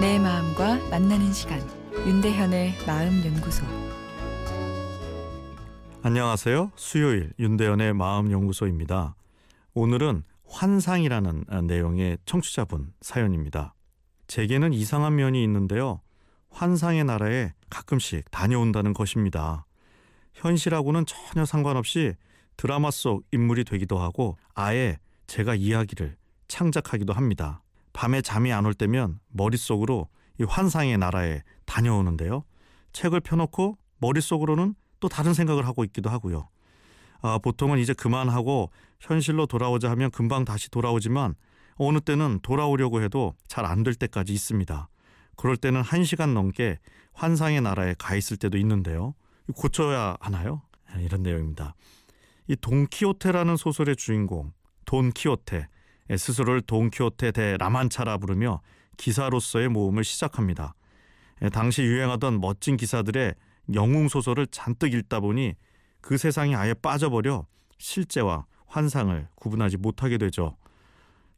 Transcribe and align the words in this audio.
내 0.00 0.18
마음과 0.18 0.88
만나는 0.88 1.30
시간 1.30 1.60
윤대현의 1.92 2.86
마음 2.86 3.22
연구소 3.22 3.66
안녕하세요. 6.00 6.72
수요일 6.74 7.34
윤대현의 7.38 7.92
마음 7.92 8.32
연구소입니다. 8.32 9.14
오늘은 9.74 10.22
환상이라는 10.48 11.44
내용의 11.66 12.16
청취자분 12.24 12.94
사연입니다. 13.02 13.74
제게는 14.26 14.72
이상한 14.72 15.16
면이 15.16 15.44
있는데요. 15.44 16.00
환상의 16.48 17.04
나라에 17.04 17.52
가끔씩 17.68 18.30
다녀온다는 18.30 18.94
것입니다. 18.94 19.66
현실하고는 20.32 21.04
전혀 21.04 21.44
상관없이 21.44 22.14
드라마 22.56 22.90
속 22.90 23.26
인물이 23.32 23.64
되기도 23.64 23.98
하고 23.98 24.38
아예 24.54 24.98
제가 25.26 25.56
이야기를 25.56 26.16
창작하기도 26.48 27.12
합니다. 27.12 27.60
밤에 28.00 28.22
잠이 28.22 28.50
안 28.50 28.64
올 28.64 28.72
때면 28.72 29.20
머릿속으로 29.28 30.08
이 30.40 30.44
환상의 30.44 30.96
나라에 30.96 31.42
다녀오는데요. 31.66 32.44
책을 32.94 33.20
펴놓고 33.20 33.76
머릿속으로는 33.98 34.74
또 35.00 35.08
다른 35.10 35.34
생각을 35.34 35.66
하고 35.66 35.84
있기도 35.84 36.08
하고요. 36.08 36.48
아, 37.20 37.36
보통은 37.36 37.78
이제 37.78 37.92
그만하고 37.92 38.70
현실로 39.00 39.44
돌아오자 39.44 39.90
하면 39.90 40.10
금방 40.12 40.46
다시 40.46 40.70
돌아오지만 40.70 41.34
어느 41.76 42.00
때는 42.00 42.40
돌아오려고 42.42 43.02
해도 43.02 43.34
잘 43.48 43.66
안 43.66 43.82
될 43.82 43.94
때까지 43.94 44.32
있습니다. 44.32 44.88
그럴 45.36 45.58
때는 45.58 45.82
한 45.82 46.02
시간 46.04 46.32
넘게 46.32 46.78
환상의 47.12 47.60
나라에 47.60 47.94
가 47.98 48.14
있을 48.16 48.38
때도 48.38 48.56
있는데요. 48.56 49.14
고쳐야 49.54 50.16
하나요? 50.20 50.62
네, 50.96 51.04
이런 51.04 51.22
내용입니다. 51.22 51.74
이 52.48 52.56
돈키호테라는 52.56 53.58
소설의 53.58 53.96
주인공 53.96 54.54
돈키호테 54.86 55.68
스스로를 56.16 56.60
돈키호테 56.62 57.32
대 57.32 57.56
라만차라 57.58 58.18
부르며 58.18 58.60
기사로서의 58.96 59.68
모험을 59.68 60.04
시작합니다. 60.04 60.74
당시 61.52 61.82
유행하던 61.82 62.40
멋진 62.40 62.76
기사들의 62.76 63.34
영웅 63.74 64.08
소설을 64.08 64.46
잔뜩 64.48 64.94
읽다 64.94 65.20
보니 65.20 65.54
그 66.00 66.18
세상에 66.18 66.54
아예 66.54 66.74
빠져버려 66.74 67.46
실제와 67.78 68.46
환상을 68.66 69.28
구분하지 69.34 69.78
못하게 69.78 70.18
되죠. 70.18 70.56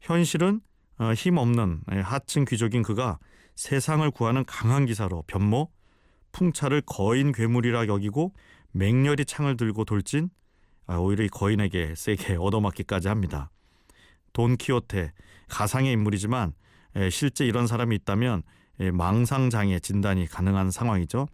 현실은 0.01 0.61
어, 0.97 1.13
힘없는 1.13 1.81
하층 2.03 2.45
귀족인 2.45 2.83
그가 2.83 3.17
세상을 3.55 4.09
구하는 4.11 4.45
강한 4.45 4.85
기사로 4.85 5.23
변모, 5.27 5.71
풍차를 6.31 6.81
거인 6.85 7.31
괴물이라 7.31 7.87
여기고 7.87 8.33
맹렬히 8.71 9.25
창을 9.25 9.57
들고 9.57 9.85
돌진, 9.85 10.29
아, 10.85 10.97
오히려 10.97 11.23
이 11.23 11.29
거인에게 11.29 11.93
세게 11.95 12.35
얻어맞기까지 12.35 13.07
합니다. 13.07 13.49
돈키호테 14.33 15.13
가상의 15.47 15.91
인물이지만 15.93 16.53
실제 17.11 17.45
이런 17.45 17.67
사람이 17.67 17.95
있다면 17.97 18.43
망상 18.93 19.49
장애 19.49 19.79
진단이 19.79 20.27
가능한 20.27 20.71
상황이죠. 20.71 21.27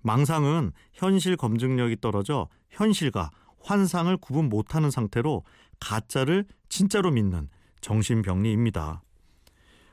망상은 0.00 0.72
현실 0.92 1.36
검증력이 1.36 1.96
떨어져 2.00 2.48
현실과 2.70 3.30
환상을 3.60 4.16
구분 4.18 4.48
못하는 4.48 4.90
상태로 4.90 5.44
가짜를 5.80 6.44
진짜로 6.68 7.10
믿는 7.10 7.48
정신병리입니다. 7.80 9.02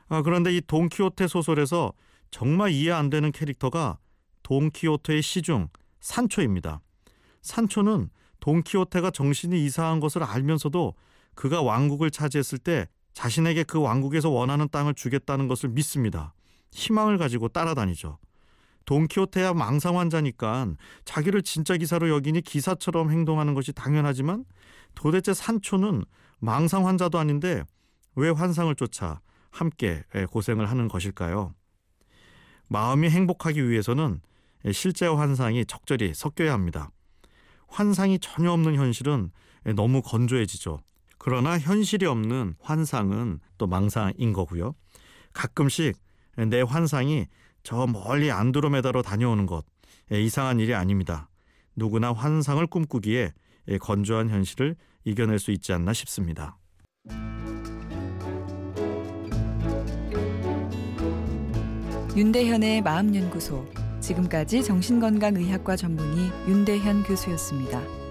아, 0.08 0.22
그런데 0.22 0.56
이 0.56 0.60
돈키호테 0.60 1.26
소설에서 1.26 1.92
정말 2.30 2.70
이해 2.70 2.92
안 2.92 3.10
되는 3.10 3.32
캐릭터가 3.32 3.98
돈키호테의 4.44 5.22
시중 5.22 5.68
산초입니다. 6.00 6.80
산초는 7.42 8.10
돈키호테가 8.38 9.10
정신이 9.10 9.64
이상한 9.64 9.98
것을 9.98 10.22
알면서도 10.22 10.94
그가 11.36 11.62
왕국을 11.62 12.10
차지했을 12.10 12.58
때 12.58 12.88
자신에게 13.12 13.62
그 13.62 13.80
왕국에서 13.80 14.30
원하는 14.30 14.68
땅을 14.68 14.94
주겠다는 14.94 15.46
것을 15.46 15.68
믿습니다. 15.68 16.34
희망을 16.72 17.18
가지고 17.18 17.48
따라다니죠. 17.48 18.18
돈키호테야 18.86 19.54
망상 19.54 19.98
환자니까 19.98 20.74
자기를 21.04 21.42
진짜 21.42 21.76
기사로 21.76 22.08
여기니 22.08 22.40
기사처럼 22.40 23.10
행동하는 23.10 23.54
것이 23.54 23.72
당연하지만 23.72 24.44
도대체 24.94 25.34
산초는 25.34 26.04
망상 26.38 26.86
환자도 26.86 27.18
아닌데 27.18 27.64
왜 28.14 28.30
환상을 28.30 28.74
쫓아 28.76 29.20
함께 29.50 30.04
고생을 30.30 30.70
하는 30.70 30.88
것일까요? 30.88 31.54
마음이 32.68 33.10
행복하기 33.10 33.68
위해서는 33.68 34.20
실제와 34.72 35.18
환상이 35.18 35.66
적절히 35.66 36.12
섞여야 36.14 36.52
합니다. 36.52 36.90
환상이 37.68 38.18
전혀 38.20 38.52
없는 38.52 38.74
현실은 38.76 39.30
너무 39.74 40.02
건조해지죠. 40.02 40.80
그러나 41.26 41.58
현실이 41.58 42.06
없는 42.06 42.54
환상은 42.60 43.40
또 43.58 43.66
망상인 43.66 44.32
거고요. 44.32 44.76
가끔씩 45.32 45.96
내 46.48 46.60
환상이 46.60 47.26
저 47.64 47.84
멀리 47.88 48.30
안드로메다로 48.30 49.02
다녀오는 49.02 49.44
것 49.46 49.64
이상한 50.12 50.60
일이 50.60 50.72
아닙니다. 50.72 51.28
누구나 51.74 52.12
환상을 52.12 52.64
꿈꾸기에 52.68 53.32
건조한 53.80 54.30
현실을 54.30 54.76
이겨낼 55.04 55.40
수 55.40 55.50
있지 55.50 55.72
않나 55.72 55.92
싶습니다. 55.94 56.58
윤대현의 62.16 62.82
마음연구소 62.82 63.68
지금까지 63.98 64.62
정신건강의학과 64.62 65.74
전문의 65.74 66.30
윤대현 66.46 67.02
교수였습니다. 67.02 68.05